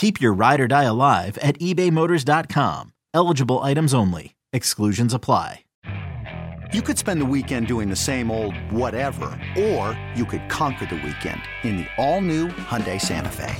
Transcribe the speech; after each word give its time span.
Keep 0.00 0.18
your 0.18 0.32
ride 0.32 0.62
or 0.62 0.66
die 0.66 0.84
alive 0.84 1.36
at 1.42 1.58
ebaymotors.com. 1.58 2.94
Eligible 3.12 3.58
items 3.58 3.92
only. 3.92 4.34
Exclusions 4.50 5.12
apply. 5.12 5.66
You 6.72 6.80
could 6.80 6.96
spend 6.96 7.20
the 7.20 7.26
weekend 7.26 7.66
doing 7.66 7.90
the 7.90 7.96
same 7.96 8.30
old 8.30 8.56
whatever, 8.72 9.38
or 9.58 10.00
you 10.14 10.24
could 10.24 10.48
conquer 10.48 10.86
the 10.86 10.94
weekend 10.94 11.42
in 11.64 11.76
the 11.76 11.86
all-new 11.98 12.48
Hyundai 12.48 12.98
Santa 12.98 13.28
Fe. 13.28 13.54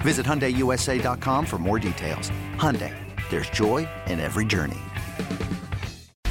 Visit 0.00 0.26
HyundaiUSA.com 0.26 1.46
for 1.46 1.58
more 1.58 1.78
details. 1.78 2.32
Hyundai, 2.56 2.92
there's 3.30 3.50
joy 3.50 3.88
in 4.08 4.18
every 4.18 4.44
journey. 4.46 4.80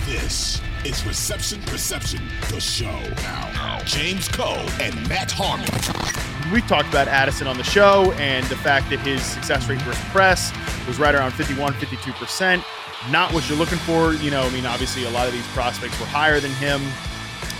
This 0.07 0.61
is 0.83 1.05
Reception 1.05 1.61
Perception, 1.61 2.27
the 2.49 2.59
show. 2.59 2.99
Now, 3.23 3.79
James 3.85 4.27
Koh 4.27 4.65
and 4.81 4.93
Matt 5.07 5.31
Harmon. 5.31 6.18
We 6.52 6.61
talked 6.61 6.89
about 6.89 7.08
Addison 7.08 7.47
on 7.47 7.58
the 7.58 7.64
show 7.64 8.11
and 8.14 8.45
the 8.47 8.55
fact 8.55 8.89
that 8.89 9.00
his 9.00 9.22
success 9.22 9.69
rate 9.69 9.81
versus 9.81 10.03
press 10.05 10.52
was 10.88 10.97
right 10.97 11.14
around 11.14 11.31
51, 11.31 11.73
52%. 11.73 13.11
Not 13.11 13.33
what 13.33 13.47
you're 13.47 13.58
looking 13.58 13.78
for. 13.80 14.14
You 14.14 14.31
know, 14.31 14.42
I 14.42 14.50
mean, 14.50 14.66
obviously, 14.66 15.05
a 15.05 15.09
lot 15.11 15.27
of 15.27 15.33
these 15.33 15.47
prospects 15.50 16.00
were 16.00 16.08
higher 16.08 16.39
than 16.39 16.52
him. 16.53 16.81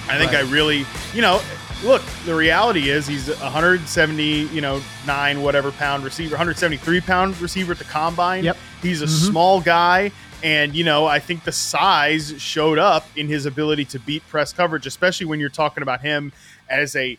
I 0.10 0.18
think 0.18 0.32
right. 0.32 0.46
I 0.46 0.50
really, 0.50 0.86
you 1.14 1.22
know, 1.22 1.40
look, 1.84 2.02
the 2.26 2.34
reality 2.34 2.90
is 2.90 3.06
he's 3.06 3.30
170, 3.30 4.24
you 4.24 4.62
know, 4.62 4.82
nine 5.06 5.44
whatever 5.44 5.72
pound 5.72 6.04
receiver, 6.04 6.32
173 6.32 7.02
pound 7.02 7.40
receiver 7.40 7.74
at 7.74 7.78
the 7.78 7.84
combine. 7.84 8.44
Yep. 8.44 8.58
He's 8.82 9.02
a 9.02 9.06
mm-hmm. 9.06 9.32
small 9.32 9.62
guy. 9.62 10.12
And, 10.42 10.74
you 10.74 10.84
know, 10.84 11.06
I 11.06 11.20
think 11.20 11.44
the 11.44 11.52
size 11.52 12.34
showed 12.42 12.80
up 12.80 13.06
in 13.16 13.28
his 13.28 13.46
ability 13.46 13.86
to 13.86 14.00
beat 14.00 14.28
press 14.30 14.54
coverage, 14.54 14.88
especially 14.88 15.26
when 15.26 15.40
you're 15.40 15.50
talking 15.50 15.84
about 15.84 16.02
him 16.02 16.32
as 16.70 16.96
a 16.96 17.18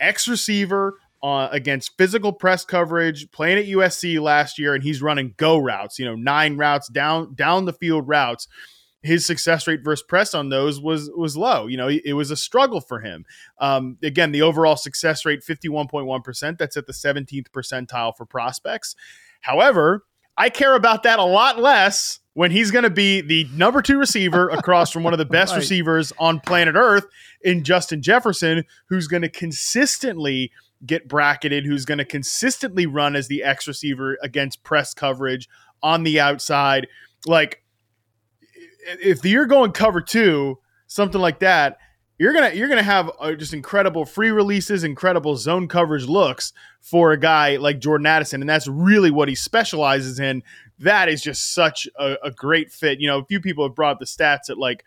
X 0.00 0.26
receiver 0.26 0.94
uh, 1.22 1.48
against 1.52 1.96
physical 1.96 2.32
press 2.32 2.64
coverage, 2.64 3.30
playing 3.30 3.58
at 3.58 3.66
USC 3.66 4.20
last 4.20 4.58
year, 4.58 4.74
and 4.74 4.82
he's 4.82 5.00
running 5.00 5.34
go 5.36 5.56
routes, 5.56 5.98
you 5.98 6.04
know, 6.04 6.14
nine 6.14 6.56
routes 6.56 6.88
down 6.88 7.34
down 7.34 7.64
the 7.64 7.72
field 7.72 8.08
routes. 8.08 8.48
His 9.02 9.26
success 9.26 9.66
rate 9.66 9.80
versus 9.82 10.04
press 10.08 10.32
on 10.32 10.48
those 10.48 10.80
was 10.80 11.10
was 11.16 11.36
low. 11.36 11.66
You 11.66 11.76
know, 11.76 11.88
it 11.88 12.12
was 12.14 12.30
a 12.30 12.36
struggle 12.36 12.80
for 12.80 13.00
him. 13.00 13.24
Um, 13.58 13.98
again, 14.02 14.30
the 14.30 14.42
overall 14.42 14.76
success 14.76 15.24
rate, 15.24 15.40
51.1%. 15.42 16.58
That's 16.58 16.76
at 16.76 16.86
the 16.86 16.92
17th 16.92 17.48
percentile 17.50 18.16
for 18.16 18.24
prospects. 18.26 18.94
However, 19.40 20.04
I 20.36 20.50
care 20.50 20.74
about 20.74 21.02
that 21.02 21.18
a 21.18 21.24
lot 21.24 21.58
less 21.58 22.20
when 22.34 22.50
he's 22.50 22.70
going 22.70 22.84
to 22.84 22.90
be 22.90 23.20
the 23.20 23.46
number 23.52 23.82
two 23.82 23.98
receiver 23.98 24.48
across 24.50 24.90
from 24.90 25.02
one 25.02 25.12
of 25.12 25.18
the 25.18 25.24
best 25.24 25.52
right. 25.52 25.58
receivers 25.58 26.12
on 26.18 26.40
planet 26.40 26.74
Earth 26.76 27.06
in 27.42 27.64
Justin 27.64 28.02
Jefferson, 28.02 28.64
who's 28.88 29.06
going 29.08 29.22
to 29.22 29.28
consistently 29.28 30.50
get 30.84 31.08
bracketed, 31.08 31.64
who's 31.64 31.84
going 31.84 31.98
to 31.98 32.04
consistently 32.04 32.86
run 32.86 33.16
as 33.16 33.28
the 33.28 33.42
X 33.42 33.68
receiver 33.68 34.18
against 34.22 34.62
press 34.64 34.94
coverage 34.94 35.48
on 35.82 36.02
the 36.02 36.20
outside. 36.20 36.86
Like, 37.26 37.62
if 39.00 39.24
you're 39.24 39.46
going 39.46 39.72
cover 39.72 40.00
two, 40.00 40.58
something 40.86 41.20
like 41.20 41.40
that, 41.40 41.78
you're 42.18 42.32
gonna 42.32 42.50
you're 42.54 42.68
gonna 42.68 42.82
have 42.82 43.10
uh, 43.18 43.32
just 43.32 43.54
incredible 43.54 44.04
free 44.04 44.30
releases, 44.30 44.84
incredible 44.84 45.36
zone 45.36 45.66
coverage 45.66 46.04
looks 46.04 46.52
for 46.80 47.12
a 47.12 47.18
guy 47.18 47.56
like 47.56 47.80
Jordan 47.80 48.06
Addison, 48.06 48.40
and 48.40 48.48
that's 48.48 48.68
really 48.68 49.10
what 49.10 49.28
he 49.28 49.34
specializes 49.34 50.20
in. 50.20 50.42
That 50.78 51.08
is 51.08 51.22
just 51.22 51.54
such 51.54 51.88
a, 51.98 52.16
a 52.22 52.30
great 52.30 52.70
fit. 52.70 53.00
You 53.00 53.08
know, 53.08 53.18
a 53.18 53.24
few 53.24 53.40
people 53.40 53.64
have 53.66 53.74
brought 53.74 53.98
the 53.98 54.04
stats 54.04 54.46
that 54.48 54.58
like 54.58 54.84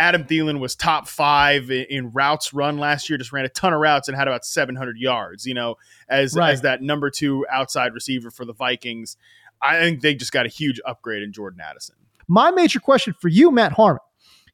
Adam 0.00 0.24
Thielen 0.24 0.60
was 0.60 0.74
top 0.74 1.06
five 1.06 1.70
in, 1.70 1.84
in, 1.90 2.10
routes 2.10 2.54
run 2.54 2.78
last 2.78 3.10
year. 3.10 3.18
Just 3.18 3.32
ran 3.32 3.44
a 3.44 3.50
ton 3.50 3.74
of 3.74 3.80
routes 3.80 4.08
and 4.08 4.16
had 4.16 4.26
about 4.26 4.46
700 4.46 4.96
yards. 4.96 5.46
You 5.46 5.54
know, 5.54 5.76
as 6.08 6.34
right. 6.34 6.52
as 6.52 6.62
that 6.62 6.82
number 6.82 7.10
two 7.10 7.46
outside 7.52 7.92
receiver 7.92 8.30
for 8.30 8.44
the 8.44 8.54
Vikings. 8.54 9.16
I 9.62 9.78
think 9.78 10.00
they 10.00 10.14
just 10.14 10.32
got 10.32 10.46
a 10.46 10.48
huge 10.48 10.80
upgrade 10.86 11.22
in 11.22 11.32
Jordan 11.32 11.60
Addison. 11.60 11.96
My 12.26 12.50
major 12.50 12.80
question 12.80 13.14
for 13.20 13.28
you, 13.28 13.50
Matt 13.50 13.72
Harmon, 13.72 14.00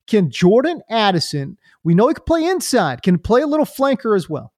can 0.08 0.30
Jordan 0.30 0.82
Addison? 0.90 1.58
We 1.84 1.94
know 1.94 2.08
he 2.08 2.14
can 2.14 2.24
play 2.24 2.44
inside. 2.44 3.02
Can 3.02 3.18
play 3.18 3.42
a 3.42 3.46
little 3.46 3.66
flanker 3.66 4.16
as 4.16 4.28
well. 4.28 4.52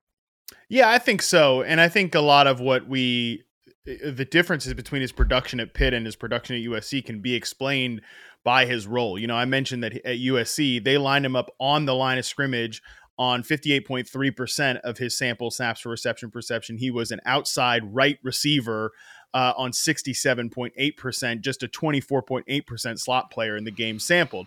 Yeah, 0.71 0.89
I 0.89 0.99
think 0.99 1.21
so, 1.21 1.63
and 1.63 1.81
I 1.83 1.89
think 1.89 2.15
a 2.15 2.21
lot 2.21 2.47
of 2.47 2.61
what 2.61 2.89
we 2.89 3.45
the 3.85 4.25
differences 4.25 4.75
between 4.75 5.01
his 5.01 5.13
production 5.13 5.61
at 5.61 5.73
Pitt 5.73 5.95
and 5.95 6.05
his 6.05 6.15
production 6.15 6.57
at 6.57 6.63
USC 6.63 7.05
can 7.05 7.21
be 7.21 7.35
explained 7.35 8.03
by 8.49 8.65
his 8.65 8.87
role. 8.87 9.19
You 9.19 9.27
know, 9.27 9.37
I 9.37 9.45
mentioned 9.45 9.85
that 9.85 9.93
at 10.07 10.17
USC, 10.17 10.83
they 10.83 10.97
lined 10.97 11.27
him 11.27 11.37
up 11.37 11.51
on 11.61 11.85
the 11.85 11.95
line 11.95 12.17
of 12.17 12.25
scrimmage 12.25 12.83
on 13.19 13.43
58.3% 13.43 14.81
of 14.81 14.97
his 14.97 15.19
sample 15.19 15.51
snaps 15.51 15.83
for 15.83 15.91
reception 15.91 16.31
perception. 16.31 16.79
He 16.79 16.91
was 16.91 17.11
an 17.11 17.21
outside 17.27 17.95
right 17.95 18.19
receiver 18.23 18.93
uh, 19.35 19.53
on 19.55 19.73
67.8%, 19.73 21.41
just 21.43 21.63
a 21.63 21.69
24.8% 21.69 22.99
slot 22.99 23.31
player 23.31 23.55
in 23.55 23.65
the 23.65 23.71
game 23.71 23.99
sampled. 23.99 24.47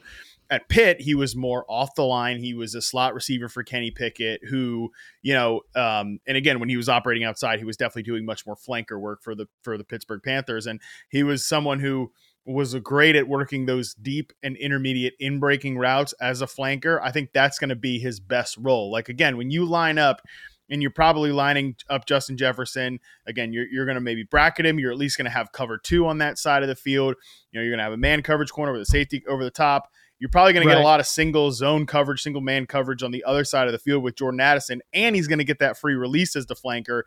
At 0.49 0.67
Pitt, 0.67 0.99
he 0.99 1.13
was 1.13 1.35
more 1.35 1.63
off 1.69 1.93
the 1.93 2.03
line. 2.03 2.39
He 2.39 2.55
was 2.55 2.73
a 2.73 2.81
slot 2.81 3.13
receiver 3.13 3.49
for 3.49 3.61
Kenny 3.61 3.91
Pickett, 3.91 4.41
who, 4.49 4.89
you 5.21 5.35
know, 5.35 5.61
um, 5.75 6.17
and 6.25 6.37
again, 6.37 6.59
when 6.59 6.69
he 6.69 6.75
was 6.75 6.89
operating 6.89 7.23
outside, 7.23 7.59
he 7.59 7.65
was 7.65 7.77
definitely 7.77 8.01
doing 8.01 8.25
much 8.25 8.47
more 8.47 8.55
flanker 8.55 8.99
work 8.99 9.21
for 9.21 9.35
the 9.35 9.45
for 9.61 9.77
the 9.77 9.83
Pittsburgh 9.83 10.23
Panthers, 10.23 10.65
and 10.65 10.81
he 11.09 11.21
was 11.21 11.45
someone 11.45 11.79
who 11.79 12.11
was 12.45 12.73
great 12.75 13.15
at 13.15 13.27
working 13.27 13.65
those 13.65 13.93
deep 13.93 14.33
and 14.41 14.57
intermediate 14.57 15.13
in 15.19 15.39
breaking 15.39 15.77
routes 15.77 16.13
as 16.21 16.41
a 16.41 16.47
flanker. 16.47 16.99
I 17.01 17.11
think 17.11 17.31
that's 17.33 17.59
going 17.59 17.69
to 17.69 17.75
be 17.75 17.99
his 17.99 18.19
best 18.19 18.57
role. 18.57 18.91
Like 18.91 19.09
again, 19.09 19.37
when 19.37 19.51
you 19.51 19.65
line 19.65 19.97
up 19.97 20.21
and 20.69 20.81
you're 20.81 20.91
probably 20.91 21.31
lining 21.31 21.75
up 21.89 22.05
Justin 22.05 22.37
Jefferson, 22.37 22.99
again, 23.27 23.53
you're, 23.53 23.67
you're 23.67 23.85
going 23.85 23.95
to 23.95 24.01
maybe 24.01 24.23
bracket 24.23 24.65
him. 24.65 24.79
You're 24.79 24.91
at 24.91 24.97
least 24.97 25.17
going 25.17 25.25
to 25.25 25.31
have 25.31 25.51
cover 25.51 25.77
two 25.77 26.07
on 26.07 26.17
that 26.19 26.37
side 26.37 26.63
of 26.63 26.69
the 26.69 26.75
field. 26.75 27.15
You 27.51 27.59
know, 27.59 27.63
you're 27.63 27.71
going 27.71 27.79
to 27.79 27.83
have 27.83 27.93
a 27.93 27.97
man 27.97 28.23
coverage 28.23 28.51
corner 28.51 28.71
with 28.71 28.81
a 28.81 28.85
safety 28.85 29.23
over 29.27 29.43
the 29.43 29.51
top. 29.51 29.89
You're 30.17 30.29
probably 30.29 30.53
going 30.53 30.67
right. 30.67 30.73
to 30.73 30.79
get 30.79 30.83
a 30.83 30.87
lot 30.87 30.99
of 30.99 31.07
single 31.07 31.51
zone 31.51 31.87
coverage, 31.87 32.21
single 32.21 32.43
man 32.43 32.67
coverage 32.67 33.01
on 33.01 33.09
the 33.09 33.23
other 33.23 33.43
side 33.43 33.67
of 33.67 33.71
the 33.71 33.79
field 33.79 34.03
with 34.03 34.15
Jordan 34.15 34.39
Addison, 34.39 34.81
and 34.93 35.15
he's 35.15 35.27
going 35.27 35.39
to 35.39 35.45
get 35.45 35.57
that 35.59 35.79
free 35.79 35.95
release 35.95 36.35
as 36.35 36.45
the 36.45 36.55
flanker. 36.55 37.03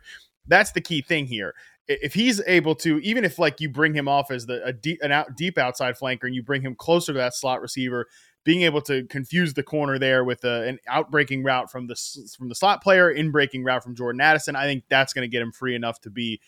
That's 0.47 0.71
the 0.71 0.81
key 0.81 1.01
thing 1.01 1.25
here. 1.27 1.53
If 1.87 2.13
he's 2.13 2.41
able 2.47 2.73
to, 2.75 2.99
even 2.99 3.23
if 3.23 3.37
like 3.37 3.61
you 3.61 3.69
bring 3.69 3.93
him 3.93 4.07
off 4.07 4.31
as 4.31 4.47
the 4.47 4.63
a 4.65 4.73
deep 4.73 4.99
an 5.03 5.11
out 5.11 5.35
deep 5.35 5.57
outside 5.57 5.95
flanker 5.95 6.23
and 6.23 6.33
you 6.33 6.41
bring 6.41 6.61
him 6.61 6.75
closer 6.75 7.13
to 7.13 7.19
that 7.19 7.35
slot 7.35 7.61
receiver, 7.61 8.07
being 8.43 8.61
able 8.61 8.81
to 8.81 9.03
confuse 9.05 9.53
the 9.53 9.63
corner 9.63 9.99
there 9.99 10.23
with 10.23 10.43
a, 10.45 10.67
an 10.67 10.79
outbreaking 10.87 11.43
route 11.43 11.69
from 11.71 11.87
the 11.87 11.95
from 12.37 12.49
the 12.49 12.55
slot 12.55 12.81
player, 12.81 13.11
in 13.11 13.31
breaking 13.31 13.63
route 13.63 13.83
from 13.83 13.95
Jordan 13.95 14.21
Addison, 14.21 14.55
I 14.55 14.65
think 14.65 14.83
that's 14.89 15.13
going 15.13 15.23
to 15.23 15.31
get 15.31 15.41
him 15.41 15.51
free 15.51 15.75
enough 15.75 16.01
to 16.01 16.09
be 16.09 16.41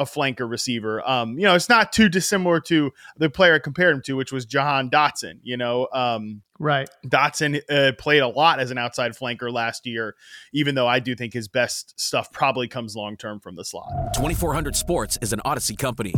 a 0.00 0.04
flanker 0.04 0.48
receiver. 0.50 1.06
Um, 1.08 1.38
you 1.38 1.44
know, 1.44 1.54
it's 1.54 1.68
not 1.68 1.92
too 1.92 2.08
dissimilar 2.08 2.58
to 2.62 2.90
the 3.18 3.28
player 3.28 3.54
I 3.54 3.58
compared 3.58 3.94
him 3.94 4.02
to, 4.06 4.16
which 4.16 4.32
was 4.32 4.46
Jahan 4.46 4.88
Dotson. 4.90 5.38
You 5.42 5.58
know, 5.58 5.88
um, 5.92 6.40
right? 6.58 6.88
Dotson 7.06 7.60
uh, 7.70 7.92
played 7.98 8.20
a 8.22 8.28
lot 8.28 8.58
as 8.60 8.70
an 8.70 8.78
outside 8.78 9.12
flanker 9.12 9.52
last 9.52 9.86
year, 9.86 10.16
even 10.54 10.74
though 10.74 10.88
I 10.88 10.98
do 11.00 11.14
think 11.14 11.34
his 11.34 11.48
best 11.48 12.00
stuff 12.00 12.32
probably 12.32 12.66
comes 12.66 12.96
long 12.96 13.18
term 13.18 13.40
from 13.40 13.56
the 13.56 13.64
slot. 13.64 14.14
Twenty 14.16 14.34
four 14.34 14.54
hundred 14.54 14.74
Sports 14.74 15.18
is 15.20 15.34
an 15.34 15.40
Audacy 15.44 15.76
company. 15.76 16.14